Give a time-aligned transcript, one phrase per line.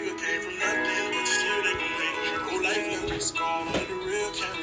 [0.00, 2.40] Nigga came from nothing, but still they gon' hate.
[2.40, 2.86] Whole life
[3.86, 4.60] the real can.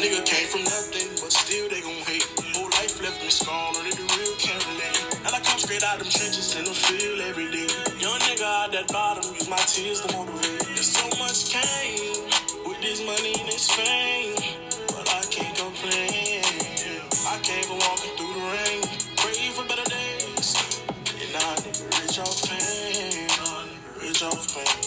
[0.00, 2.24] Nigga came from nothing, but still they gon' hate.
[2.56, 5.20] Whole life left me scarred, only the real can relate.
[5.26, 7.68] And I come straight out them trenches in the field every day.
[8.00, 10.09] Young nigga out that bottom, use my tears to
[13.68, 14.34] fame,
[14.88, 16.42] but I can't complain.
[17.28, 18.82] I came from walking through the rain,
[19.16, 20.56] pray for better days.
[21.20, 23.28] And now nigga rich off pain,
[24.00, 24.79] rich off pain,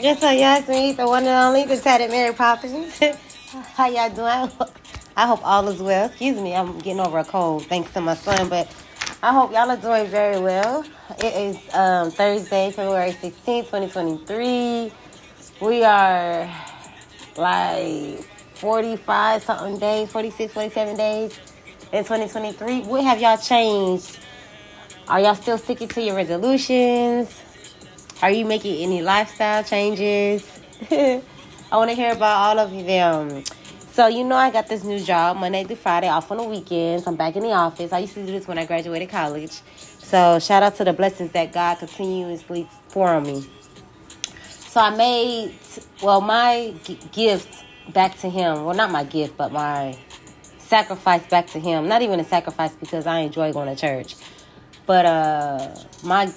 [0.00, 2.98] Yes, sir, yes, me, the one and only, the tatted Mary Poppins.
[3.74, 4.50] How y'all doing?
[5.14, 6.06] I hope all is well.
[6.06, 8.74] Excuse me, I'm getting over a cold thanks to my son, but
[9.22, 10.86] I hope y'all are doing very well.
[11.18, 14.90] It is um, Thursday, February 16th, 2023.
[15.60, 16.50] We are
[17.36, 21.38] like 45 something days, 46, 47 days
[21.92, 22.82] in 2023.
[22.84, 24.18] What have y'all changed?
[25.08, 27.42] Are y'all still sticking to your resolutions?
[28.22, 30.46] Are you making any lifestyle changes?
[30.90, 31.22] I
[31.72, 33.44] want to hear about all of them.
[33.92, 37.06] So, you know, I got this new job Monday through Friday, off on the weekends.
[37.06, 37.92] I'm back in the office.
[37.92, 39.62] I used to do this when I graduated college.
[39.76, 43.46] So, shout out to the blessings that God continuously pour on me.
[44.52, 45.54] So, I made,
[46.02, 48.64] well, my g- gift back to Him.
[48.64, 49.98] Well, not my gift, but my
[50.58, 51.88] sacrifice back to Him.
[51.88, 54.16] Not even a sacrifice because I enjoy going to church.
[54.86, 56.32] But uh my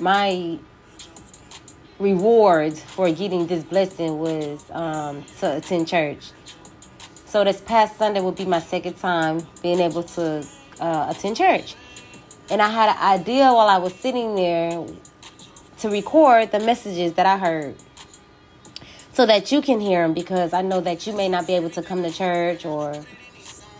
[0.00, 0.58] my
[1.98, 6.30] reward for getting this blessing was um, to attend church.
[7.26, 10.46] So this past Sunday would be my second time being able to
[10.80, 11.74] uh, attend church,
[12.50, 14.86] and I had an idea while I was sitting there
[15.78, 17.74] to record the messages that I heard,
[19.12, 21.70] so that you can hear them because I know that you may not be able
[21.70, 22.94] to come to church or,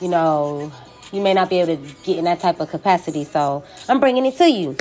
[0.00, 0.72] you know,
[1.12, 3.24] you may not be able to get in that type of capacity.
[3.24, 4.76] So I'm bringing it to you.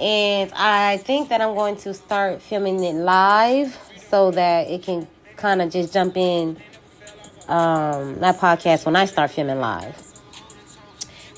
[0.00, 3.78] And I think that I'm going to start filming it live
[4.08, 5.06] so that it can
[5.36, 6.56] kind of just jump in
[7.48, 10.10] um, that podcast when I start filming live.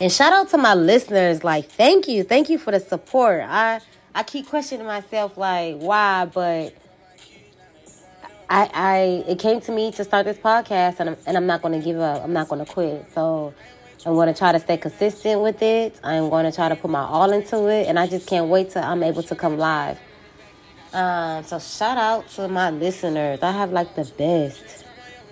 [0.01, 1.43] And shout out to my listeners.
[1.43, 2.23] Like, thank you.
[2.23, 3.43] Thank you for the support.
[3.47, 3.81] I
[4.15, 6.75] I keep questioning myself like why, but
[8.49, 11.63] I I it came to me to start this podcast and I'm and I'm not
[11.63, 12.23] gonna give up.
[12.23, 13.07] I'm not gonna quit.
[13.15, 13.55] So
[14.05, 16.01] I'm going to try to stay consistent with it.
[16.03, 17.87] I'm going to try to put my all into it.
[17.87, 19.99] And I just can't wait till I'm able to come live.
[20.93, 23.39] Um, so shout out to my listeners.
[23.43, 24.85] I have like the best.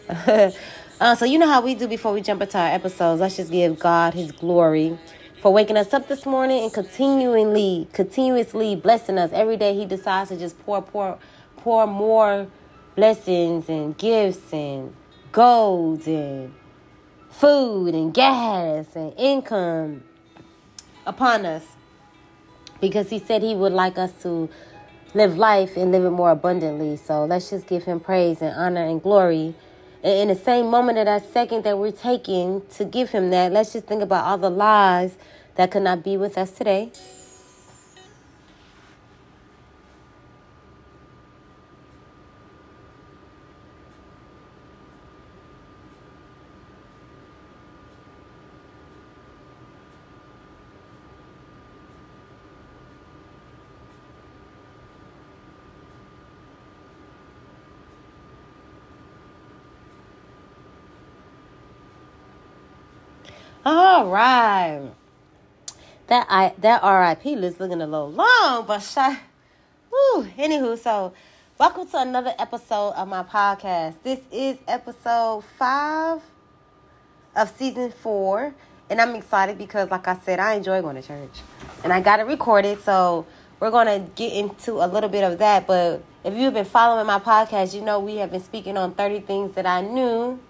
[1.01, 3.21] uh, so you know how we do before we jump into our episodes.
[3.21, 4.97] Let's just give God his glory
[5.43, 9.33] for waking us up this morning and continually, continuously blessing us.
[9.33, 11.19] Every day he decides to just pour, pour,
[11.57, 12.47] pour more
[12.95, 14.95] blessings and gifts and
[15.33, 16.55] golds and
[17.31, 20.03] food and gas and income
[21.07, 21.65] upon us
[22.81, 24.49] because he said he would like us to
[25.15, 26.97] live life and live it more abundantly.
[26.97, 29.55] So let's just give him praise and honor and glory.
[30.03, 33.53] And in the same moment of that second that we're taking to give him that,
[33.53, 35.17] let's just think about all the lies
[35.57, 36.93] that could not be with us today.
[64.01, 64.81] All right.
[66.07, 69.19] That I that RIP list looking a little long, but shy.
[69.93, 70.25] Woo.
[70.39, 71.13] Anywho, so
[71.59, 73.97] welcome to another episode of my podcast.
[74.03, 76.23] This is episode five
[77.37, 78.55] of season four.
[78.89, 81.43] And I'm excited because like I said, I enjoy going to church.
[81.85, 83.27] And I got it recorded, so
[83.61, 85.67] we're gonna get into a little bit of that.
[85.67, 89.21] But if you've been following my podcast, you know we have been speaking on 30
[89.21, 90.41] things that I knew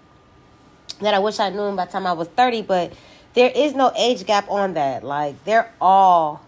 [1.01, 2.93] that I wish I knew by the time I was 30, but
[3.33, 5.03] there is no age gap on that.
[5.03, 6.41] Like, they're all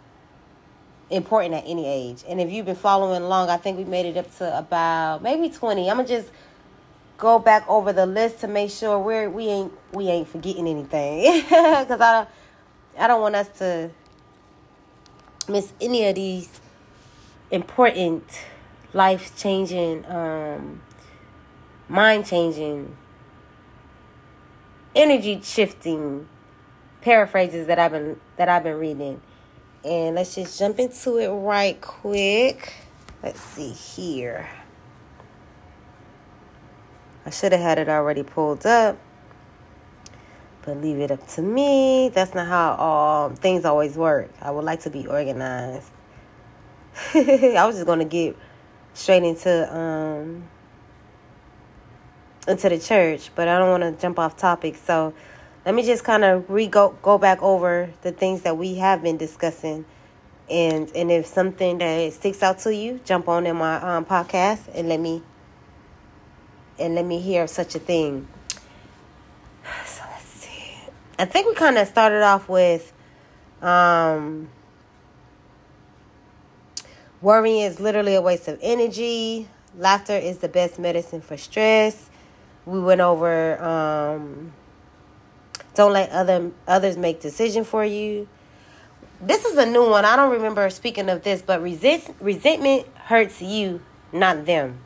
[1.10, 2.24] important at any age.
[2.28, 5.50] And if you've been following along, I think we made it up to about maybe
[5.50, 5.90] 20.
[5.90, 6.32] I'm going to just
[7.18, 11.42] go back over the list to make sure we're we ain't we ain't forgetting anything
[11.44, 12.30] because I don't
[13.00, 13.92] I don't want us to
[15.48, 16.60] miss any of these
[17.52, 18.24] important
[18.94, 20.82] life changing um
[21.88, 22.98] mind changing
[24.96, 26.28] energy shifting
[27.04, 29.22] paraphrases that I've been that I've been reading.
[29.84, 32.74] And let's just jump into it right quick.
[33.22, 34.50] Let's see here.
[37.26, 38.98] I should have had it already pulled up.
[40.62, 42.10] But leave it up to me.
[42.14, 44.32] That's not how all things always work.
[44.42, 45.92] I would like to be organized.
[47.14, 48.38] I was just gonna get
[48.94, 50.48] straight into um
[52.48, 54.78] into the church, but I don't want to jump off topic.
[54.78, 55.14] So
[55.66, 59.02] let me just kind of re go go back over the things that we have
[59.02, 59.86] been discussing,
[60.50, 64.62] and and if something that sticks out to you, jump on in my um, podcast
[64.74, 65.24] and let me
[66.80, 68.28] and let me hear such a thing.
[69.86, 70.76] So let's see.
[71.18, 72.92] I think we kind of started off with
[73.62, 74.50] um,
[77.22, 79.48] worrying is literally a waste of energy.
[79.78, 82.10] Laughter is the best medicine for stress.
[82.66, 84.54] We went over um,
[85.76, 88.28] don't let other others make decision for you.
[89.22, 90.06] This is a new one.
[90.06, 93.82] I don't remember speaking of this, but resist, resentment hurts you,
[94.12, 94.80] not them.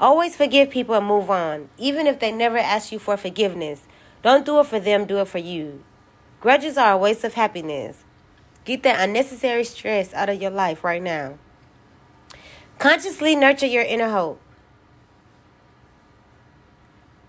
[0.00, 3.82] Always forgive people and move on, even if they never ask you for forgiveness.
[4.22, 5.84] Don't do it for them, do it for you.
[6.40, 8.04] Grudges are a waste of happiness.
[8.64, 11.38] Get that unnecessary stress out of your life right now.
[12.78, 14.40] Consciously nurture your inner hope.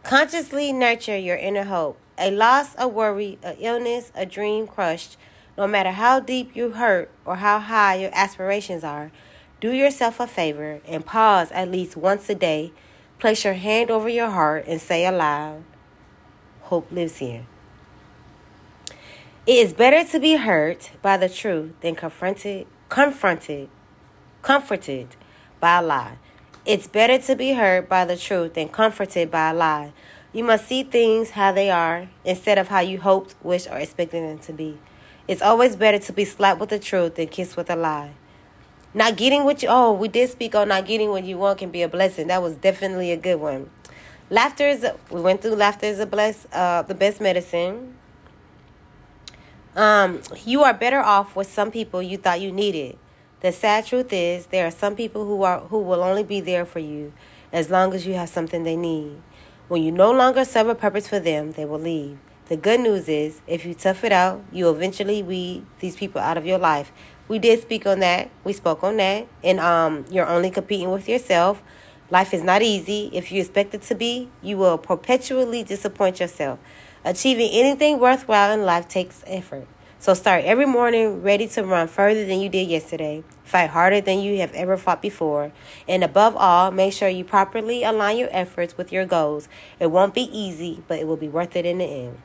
[0.04, 2.00] Consciously nurture your inner hope.
[2.18, 5.18] A loss, a worry, a illness, a dream crushed,
[5.58, 9.12] no matter how deep you hurt or how high your aspirations are,
[9.60, 12.72] do yourself a favor and pause at least once a day.
[13.19, 15.63] Place your hand over your heart and say aloud,
[16.62, 17.46] Hope lives here.
[19.46, 23.69] It is better to be hurt by the truth than confronted, confronted,
[24.42, 25.16] comforted
[25.60, 26.18] by a lie.
[26.66, 29.94] It's better to be hurt by the truth than comforted by a lie.
[30.33, 34.24] You must see things how they are instead of how you hoped, wished, or expected
[34.24, 34.78] them to be.
[35.28, 38.12] It's always better to be slapped with the truth than kissed with a lie.
[38.94, 41.69] Not getting what you oh, we did speak on not getting what you want can
[41.69, 42.28] be a blessing.
[42.28, 43.69] That was definitely a good one.
[44.30, 47.95] Laughter is a, we went through laughter is a bless uh the best medicine.
[49.75, 52.98] Um, you are better off with some people you thought you needed.
[53.42, 56.66] The sad truth is there are some people who are who will only be there
[56.66, 57.13] for you
[57.54, 59.22] as long as you have something they need.
[59.72, 62.18] When you no longer serve a purpose for them, they will leave.
[62.50, 66.36] The good news is if you tough it out, you eventually weed these people out
[66.38, 66.92] of your life.
[67.30, 68.30] We did speak on that.
[68.44, 69.30] We spoke on that.
[69.42, 71.64] And um you're only competing with yourself.
[72.10, 73.12] Life is not easy.
[73.14, 76.60] If you expect it to be, you will perpetually disappoint yourself.
[77.06, 79.70] Achieving anything worthwhile in life takes effort.
[80.01, 84.18] So start every morning ready to run further than you did yesterday, fight harder than
[84.18, 85.51] you have ever fought before,
[85.88, 89.48] and above all, make sure you properly align your efforts with your goals.
[89.80, 92.18] It won't be easy, but it will be worth it in the end.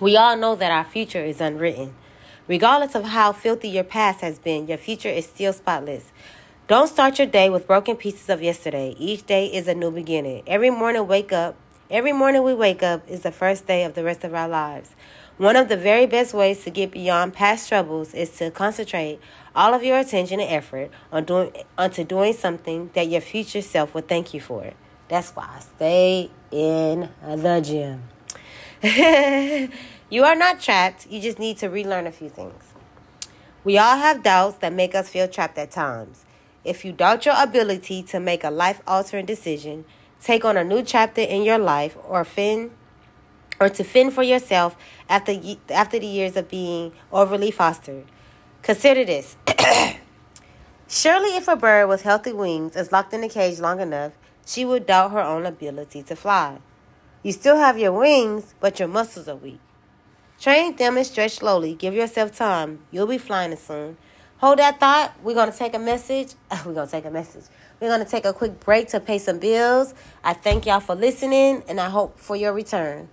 [0.00, 1.94] We all know that our future is unwritten.
[2.48, 6.10] Regardless of how filthy your past has been, your future is still spotless.
[6.66, 8.96] Don't start your day with broken pieces of yesterday.
[8.98, 10.42] Each day is a new beginning.
[10.48, 11.54] Every morning wake up,
[11.88, 14.96] every morning we wake up is the first day of the rest of our lives.
[15.38, 19.20] One of the very best ways to get beyond past troubles is to concentrate
[19.54, 23.92] all of your attention and effort on doing onto doing something that your future self
[23.92, 24.72] will thank you for.
[25.08, 28.02] That's why I stay in the gym.
[30.08, 31.06] you are not trapped.
[31.10, 32.72] You just need to relearn a few things.
[33.62, 36.24] We all have doubts that make us feel trapped at times.
[36.64, 39.84] If you doubt your ability to make a life altering decision,
[40.18, 42.70] take on a new chapter in your life, or fin
[43.60, 44.76] or to fend for yourself
[45.08, 45.34] after
[45.70, 48.04] after the years of being overly fostered.
[48.62, 49.36] Consider this.
[50.88, 54.12] Surely, if a bird with healthy wings is locked in a cage long enough,
[54.44, 56.58] she would doubt her own ability to fly.
[57.22, 59.58] You still have your wings, but your muscles are weak.
[60.40, 61.74] Train them and stretch slowly.
[61.74, 62.80] Give yourself time.
[62.90, 63.96] You'll be flying soon.
[64.38, 65.14] Hold that thought.
[65.22, 66.34] We're going to take a message.
[66.64, 67.44] We're going to take a message.
[67.80, 69.94] We're going to take a quick break to pay some bills.
[70.22, 73.08] I thank y'all for listening, and I hope for your return.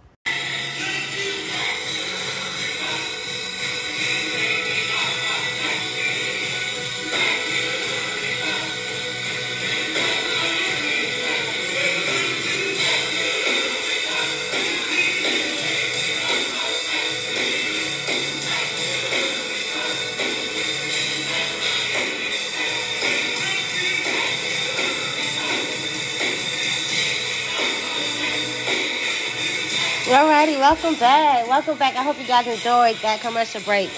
[30.05, 31.47] Alrighty, welcome back.
[31.47, 31.95] Welcome back.
[31.95, 33.89] I hope you guys enjoyed that commercial break.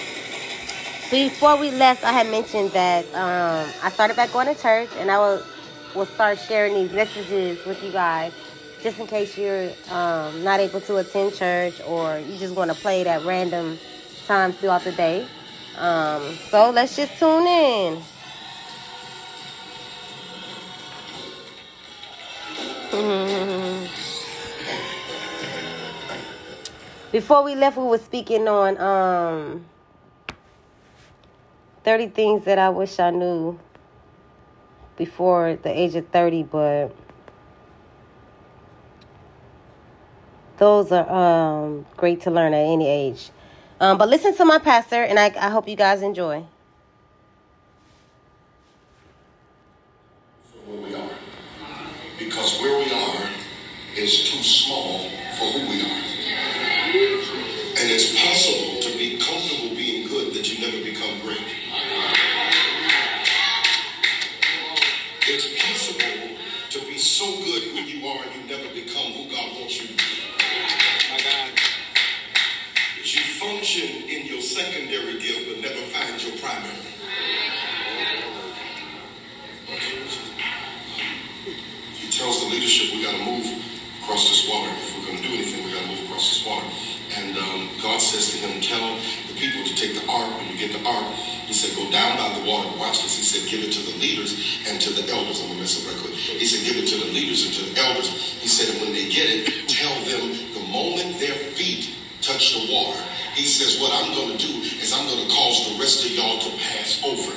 [1.10, 5.10] Before we left, I had mentioned that um, I started back going to church, and
[5.10, 5.42] I will
[5.96, 8.32] will start sharing these messages with you guys,
[8.84, 12.76] just in case you're um, not able to attend church or you just want to
[12.76, 13.76] play it at random
[14.26, 15.26] times throughout the day.
[15.76, 17.48] Um, so let's just tune
[22.92, 23.52] in.
[27.16, 29.64] Before we left, we were speaking on um,
[31.82, 33.58] 30 things that I wish I knew
[34.98, 36.94] before the age of 30, but
[40.58, 43.30] those are um, great to learn at any age.
[43.80, 46.44] Um, but listen to my pastor, and I, I hope you guys enjoy.
[52.18, 53.30] Because where we are
[53.96, 55.08] is too small
[55.38, 55.95] for who we are.
[67.06, 70.04] So good who you are you never become who God wants you to be.
[71.08, 71.52] My God.
[73.04, 76.74] You function in your secondary gift but never find your primary.
[81.94, 83.46] He tells the leadership we got to move
[84.02, 84.72] across this water.
[84.72, 86.66] If we're going to do anything, we got to move across this water.
[87.16, 88.98] And um, God says to him, tell
[89.36, 90.36] people to take the ark.
[90.36, 91.06] When you get the ark,
[91.46, 92.68] he said, go down by the water.
[92.78, 93.16] Watch this.
[93.16, 94.34] He said, give it to the leaders
[94.66, 95.40] and to the elders.
[95.40, 96.12] I'm going to mess up right.
[96.12, 98.08] He said, give it to the leaders and to the elders.
[98.40, 102.72] He said, and when they get it, tell them the moment their feet touch the
[102.72, 102.98] water,
[103.34, 106.10] he says, what I'm going to do is I'm going to cause the rest of
[106.10, 107.36] y'all to pass over.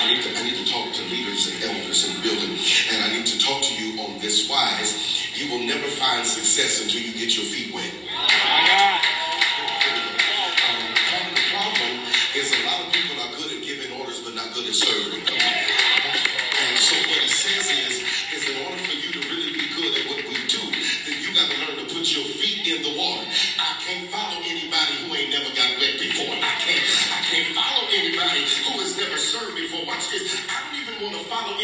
[0.00, 2.56] I need to, I need to talk to leaders and elders in the building,
[2.90, 4.92] and I need to talk to you on this wise.
[5.36, 7.92] You will never find success until you get your feet wet.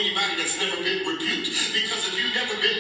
[0.01, 1.53] Anybody that's never been rebuked.
[1.77, 2.80] Because if you've never been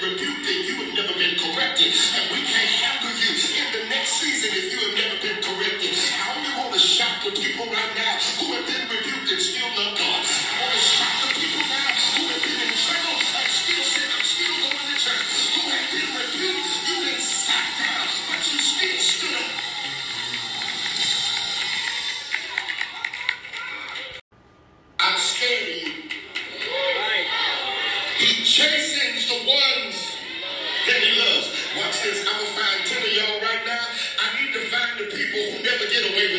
[35.32, 36.29] find the people who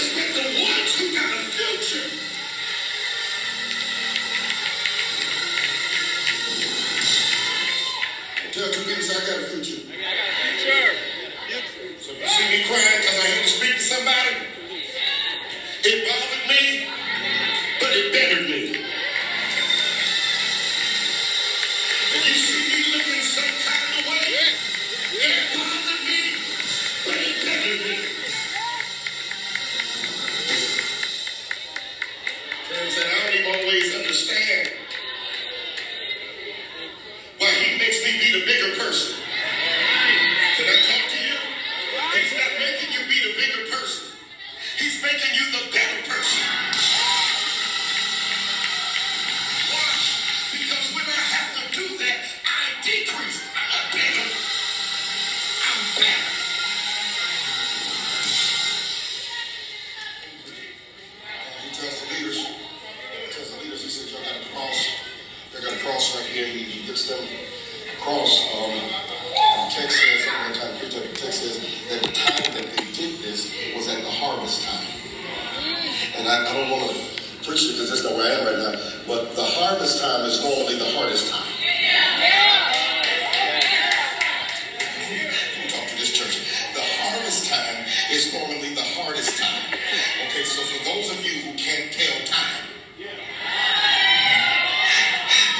[0.00, 2.08] But the ones who got a future,
[8.52, 9.82] Tell two people, I got a future.
[9.92, 12.00] I got a future.
[12.00, 14.39] So if you see me crying because I to speak to somebody,
[90.40, 92.64] Okay, so for those of you who can't tell time,
[92.96, 93.04] the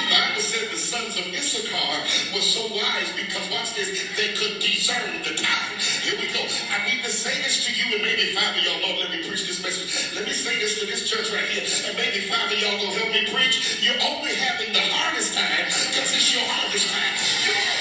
[0.09, 2.01] Bible said the sons of Issachar
[2.33, 5.77] were so wise because, watch this, they could discern the time.
[6.01, 6.41] Here we go.
[6.73, 9.21] I need to say this to you, and maybe five of y'all, Lord, let me
[9.21, 10.17] preach this message.
[10.17, 12.97] Let me say this to this church right here, and maybe five of y'all gonna
[12.97, 13.85] help me preach.
[13.85, 17.13] You're only having the hardest time because it's your harvest time.
[17.45, 17.80] You-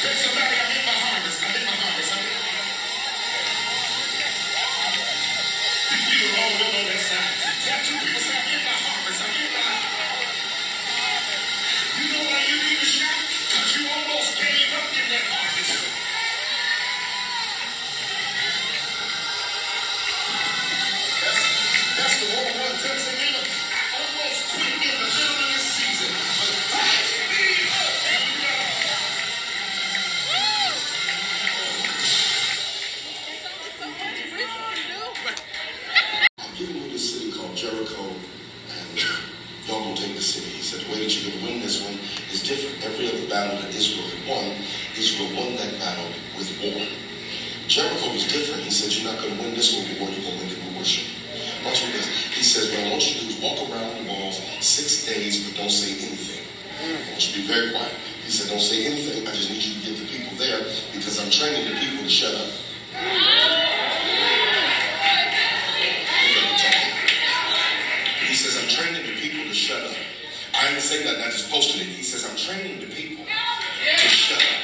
[0.00, 0.37] Tell somebody
[61.20, 62.50] I'm training the people to shut up.
[68.28, 69.96] He says, I'm training the people to shut up.
[70.54, 71.88] I didn't say that, I just posted it.
[71.88, 74.58] He says, I'm training the people to shut up.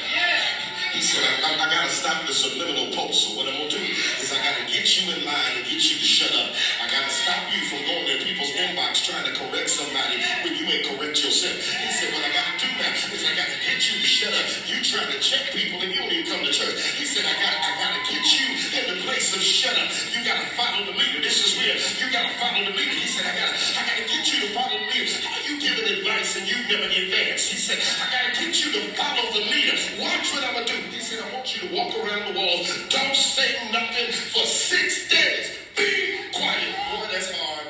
[0.93, 3.27] He said, I, I, I got to stop the subliminal posts.
[3.27, 3.83] So what I'm to do
[4.23, 6.55] is I got to get you in line and get you to shut up.
[6.95, 10.15] I got to stop you from going to people's inbox trying to correct somebody
[10.47, 11.59] when you ain't correct yourself.
[11.59, 14.07] He said, what I got to do now is I got to get you to
[14.07, 14.47] shut up.
[14.63, 16.79] You trying to check people and you don't even come to church.
[16.95, 18.47] He said, I got, I got to get you
[18.79, 19.91] in the place of shut up.
[20.15, 21.19] You got to follow the leader.
[21.19, 21.75] This is real.
[21.99, 22.95] You got to follow the leader.
[22.95, 25.11] He said, I got, I got to get you to follow the leader.
[25.19, 27.51] How you giving advice and you've never advanced?
[27.51, 29.75] He said, I got to get you to follow the leader.
[29.99, 30.95] Watch what I'm going to do.
[30.95, 32.71] He said, I want you to walk around the walls.
[32.87, 35.59] Don't say nothing for six days.
[35.75, 36.71] Be quiet.
[36.87, 37.67] Boy, that's hard.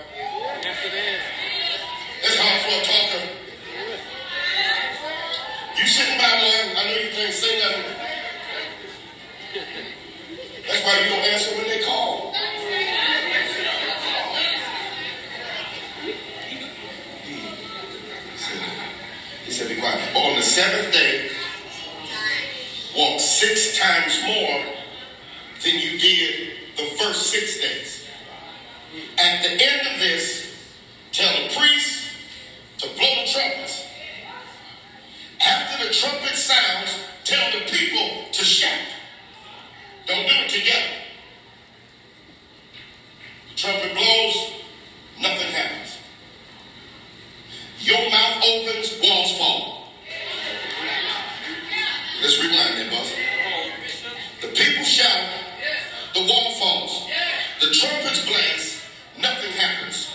[2.22, 3.26] That's hard for a talker.
[5.76, 7.98] You sitting by one, I know you can't say nothing.
[10.68, 12.32] That's why you don't answer when they call.
[19.46, 20.14] He said, be quiet.
[20.14, 21.30] But on the seventh day,
[22.96, 24.63] walk six times more
[25.62, 28.08] than you did the first six days.
[29.18, 30.56] At the end of this,
[31.12, 32.10] tell the priest
[32.78, 33.86] to blow the trumpets.
[35.46, 38.88] After the trumpet sounds, tell the people to shout.
[40.08, 40.96] Don't do it together.
[43.50, 44.54] The trumpet blows,
[45.20, 45.98] nothing happens.
[47.80, 49.76] Your mouth opens, walls fall.
[52.22, 53.13] Let's rewind that, boss.
[54.41, 55.30] The people shout,
[56.15, 57.06] the wall falls.
[58.15, 58.82] Trumpets blaze,
[59.19, 60.08] nothing happens.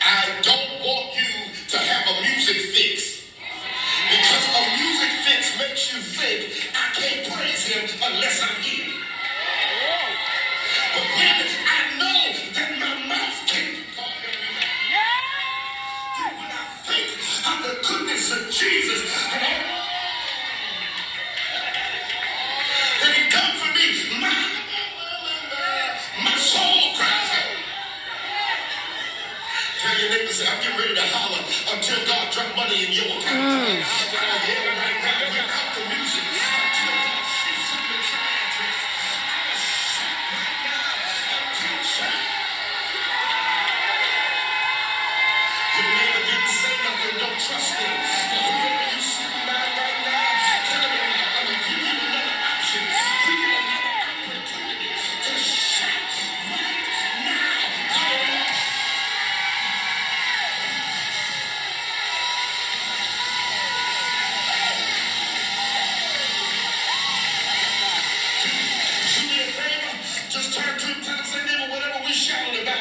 [0.00, 3.28] I don't want you to have a music fix.
[4.08, 8.37] Because a music fix makes you think I can't praise him unless
[30.38, 31.42] say, I'm getting ready to holler
[31.74, 33.26] until God drop money in your account.
[33.26, 33.82] Mm.
[33.82, 35.18] Here right now
[35.74, 36.57] the music.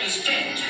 [0.07, 0.66] Is done.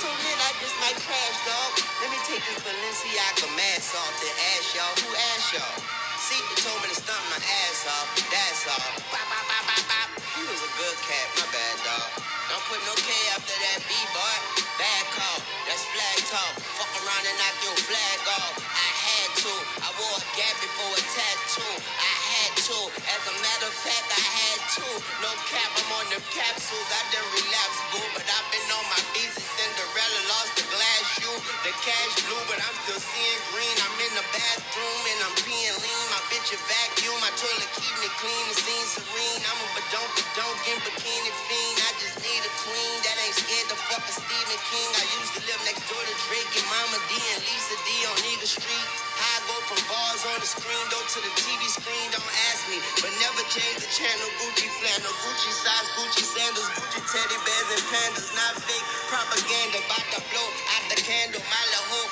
[0.00, 1.70] So lit, I just might crash, dog.
[2.00, 4.96] Let me take this Balenciaga mask off the ass, y'all.
[4.96, 5.76] Who asked y'all?
[6.24, 8.08] See, he told me to stump my ass off.
[8.32, 8.92] That's all.
[9.12, 10.08] Bop, bop, bop, bop, bop.
[10.36, 11.26] He was a good cat.
[11.36, 12.08] My bad, dog.
[12.48, 14.36] Don't put no K after that B, boy.
[14.80, 15.38] Bad call.
[15.68, 16.52] That's flag talk.
[16.80, 18.56] Fuck around and knock your flag off.
[18.56, 19.52] I had to.
[19.84, 21.76] I wore a gap before a tattoo.
[21.76, 22.12] I
[22.50, 22.78] had to.
[23.06, 24.86] As a matter of fact, I had to.
[25.22, 26.88] No cap, I'm on the capsules.
[26.90, 28.06] I done relapsed, boo.
[28.14, 29.38] But I've been on my visa.
[29.38, 31.38] Cinderella lost the glass shoe.
[31.62, 33.76] The cash blue, but I'm still seeing green.
[33.86, 36.06] I'm in the bathroom and I'm peeing lean.
[36.10, 37.18] My bitch a vacuum.
[37.22, 38.44] My toilet keep me clean.
[38.50, 39.42] The scene serene.
[39.46, 41.76] I'm a badonk, badonk in bikini fiend.
[41.86, 44.90] I just need a queen that ain't scared to fuck a Stephen King.
[44.98, 48.16] I used to live next door to Drake and Mama D and Lisa D on
[48.26, 48.88] Nigga Street.
[49.22, 49.29] I
[49.66, 52.78] from bars on the screen, go to the TV screen, don't ask me.
[53.02, 57.84] But never change the channel, Gucci flannel, Gucci size, Gucci sandals, Gucci teddy bears and
[57.90, 58.28] pandas.
[58.36, 61.42] Not fake propaganda, about to blow out the candle.
[61.50, 62.10] My little hoe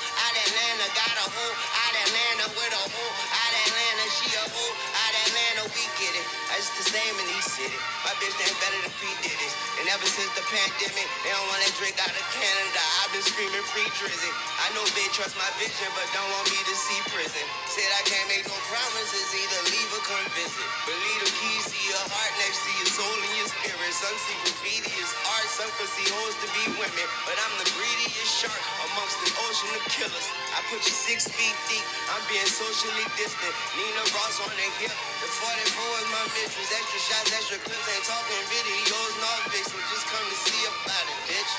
[0.49, 4.03] Atlanta, got a hoe out Atlanta with a hoe out Atlanta.
[4.17, 6.25] She a hoe out Atlanta, we get it.
[6.57, 7.77] It's the same in East City.
[8.01, 9.05] My bitch ain't better than P.
[9.21, 9.53] Diddy's.
[9.77, 12.81] And ever since the pandemic, they don't want that drink out of Canada.
[13.05, 14.31] I've been screaming free Drizzy.
[14.65, 17.45] I know they trust my vision, but don't want me to see prison.
[17.69, 20.67] Said I can't make no promises, either leave or come visit.
[20.89, 23.91] Believe the keys to your heart next to your soul and your spirit.
[23.93, 27.07] Some see graffiti as art, some can see hoes to be women.
[27.23, 30.27] But I'm the greediest shark amongst the ocean of killers.
[30.59, 33.55] I put you six feet deep, I'm being socially distant.
[33.79, 36.67] Nina Ross on the hip, the 44 is my mistress.
[36.75, 39.31] Extra shots, extra clips, ain't talking videos, no.
[39.55, 41.51] So just come to see about it, bitch.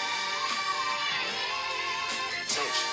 [2.52, 2.89] Touch.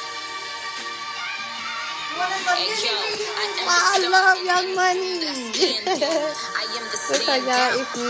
[2.20, 5.22] I love Young Money.
[7.10, 7.78] What's up, y'all?
[7.80, 8.10] It's me,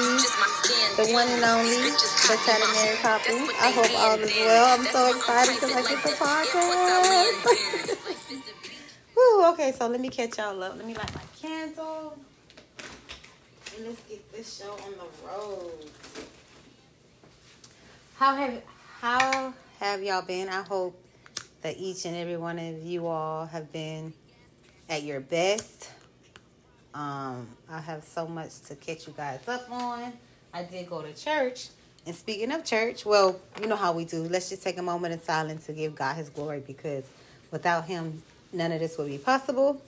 [0.96, 3.52] the one and only, the Saturday Mary Poppins.
[3.60, 4.80] I hope all is well.
[4.80, 7.36] I'm so excited because I get the podcast.
[9.16, 10.78] Woo, okay, so let me catch y'all up.
[10.78, 12.18] Let me light my candle.
[13.76, 15.92] And let's get this show on the road.
[18.16, 18.62] How have
[19.02, 20.48] how have y'all been?
[20.50, 20.96] I hope
[21.62, 24.14] that each and every one of you all have been
[24.90, 25.90] at your best.
[26.94, 30.14] Um, I have so much to catch you guys up on.
[30.54, 31.70] I did go to church.
[32.06, 34.24] And speaking of church, well, you know how we do.
[34.24, 37.04] Let's just take a moment of silence to give God his glory because
[37.52, 39.82] without him, none of this would be possible.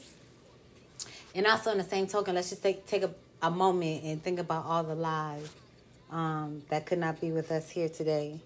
[1.33, 4.39] And also, in the same token, let's just take, take a, a moment and think
[4.39, 5.49] about all the lives
[6.11, 8.39] um, that could not be with us here today.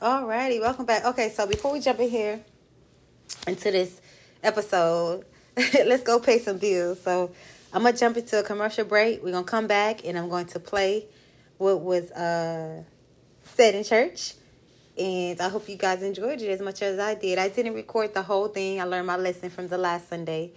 [0.00, 1.04] Alrighty, welcome back.
[1.04, 2.40] Okay, so before we jump in here
[3.46, 4.00] into this
[4.42, 5.26] episode,
[5.74, 7.02] let's go pay some bills.
[7.02, 7.30] So
[7.70, 9.22] I'm gonna jump into a commercial break.
[9.22, 11.04] We're gonna come back and I'm going to play
[11.58, 12.82] what was uh
[13.44, 14.36] said in church.
[14.96, 17.38] And I hope you guys enjoyed it as much as I did.
[17.38, 18.80] I didn't record the whole thing.
[18.80, 20.52] I learned my lesson from the last Sunday.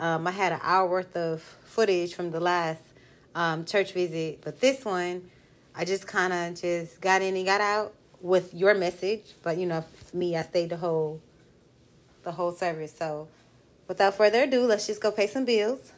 [0.00, 2.82] Um, I had an hour worth of footage from the last
[3.36, 5.30] um, church visit, but this one,
[5.72, 9.66] I just kind of just got in and got out with your message, but you
[9.66, 11.20] know, me, I stayed the whole
[12.24, 12.94] the whole service.
[12.96, 13.28] So,
[13.86, 15.92] without further ado, let's just go pay some bills.